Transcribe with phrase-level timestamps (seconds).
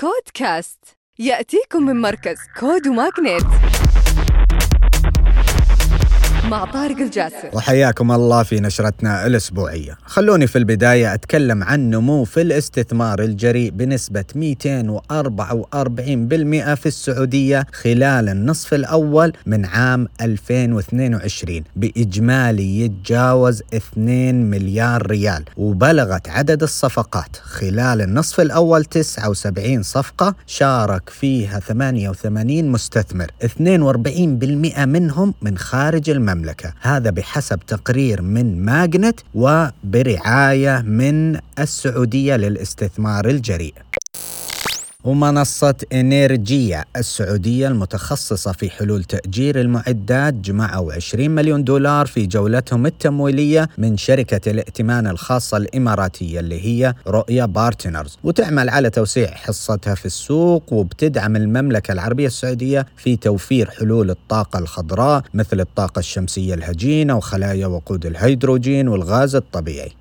[0.00, 0.84] Code Cast
[1.18, 3.42] يأتيكم من مركز Code و MAGNiTT
[6.50, 9.98] مع طارق الجاسر وحياكم الله في نشرتنا الأسبوعية.
[10.04, 18.74] خلوني في البداية أتكلم عن نمو في الاستثمار الجريء بنسبة 244% في السعودية خلال النصف
[18.74, 25.44] الأول من عام 2022 بإجمالي يتجاوز 2 مليار ريال.
[25.56, 27.36] وبلغت عدد الصفقات.
[27.36, 33.30] خلال النصف الأول 79 صفقة شارك فيها 88 مستثمر.
[33.44, 36.39] 42% منهم من خارج المملكة.
[36.40, 36.72] المملكة.
[36.80, 43.74] هذا بحسب تقرير من MAGNiTT وبرعاية من السعودية للاستثمار الجريء.
[45.04, 53.68] ومنصة إنيرجيا السعودية المتخصصة في حلول تأجير المعدات جمعوا 20 مليون دولار في جولتهم التمويلية
[53.78, 60.72] من شركة الائتمان الخاصة الإماراتية اللي هي رؤيا Partners وتعمل على توسيع حصتها في السوق
[60.72, 68.06] وبتدعم المملكة العربية السعودية في توفير حلول الطاقة الخضراء مثل الطاقة الشمسية الهجينة وخلايا وقود
[68.06, 69.92] الهيدروجين والغاز الطبيعي.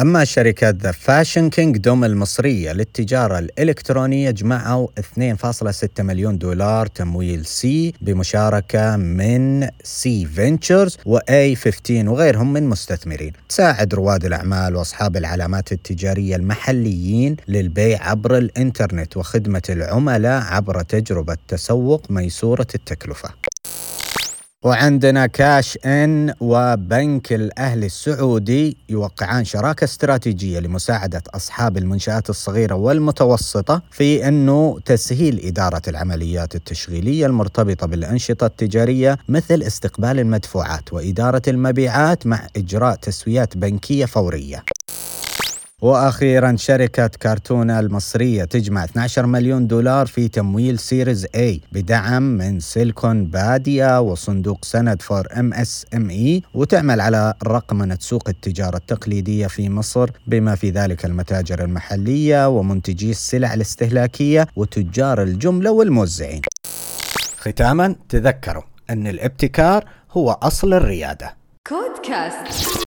[0.00, 8.96] أما شركة The Fashion Kingdom المصرية للتجارة الإلكترونية جمعوا 2.6 مليون دولار تمويل seed بمشاركة
[8.96, 13.32] من C Ventures و A15 وغيرهم من مستثمرين.
[13.48, 22.10] تساعد رواد الأعمال وأصحاب العلامات التجارية المحليين للبيع عبر الإنترنت وخدمة العملاء عبر تجربة تسوق
[22.10, 23.30] ميسورة التكلفة.
[24.64, 34.28] وعندنا Cash In وبنك الأهلي السعودي يوقعان شراكة استراتيجية لمساعدة أصحاب المنشآت الصغيرة والمتوسطة في
[34.28, 42.94] إنه تسهيل إدارة العمليات التشغيلية المرتبطة بالأنشطة التجارية مثل استقبال المدفوعات وإدارة المبيعات مع إجراء
[42.94, 44.64] تسويات بنكية فورية.
[45.82, 53.24] وأخيرا شركة كارتونا المصرية تجمع 12 مليون دولار في تمويل Series A بدعم من Silicon
[53.24, 60.70] Badia وصندوق سند for MSME وتعمل على رقمنه سوق التجارة التقليدية في مصر بما في
[60.70, 66.42] ذلك المتاجر المحلية ومنتجي السلع الاستهلاكية وتجار الجملة والموزعين.
[67.38, 71.36] ختاما تذكروا أن الابتكار هو أصل الريادة.
[71.66, 72.87] كود كاست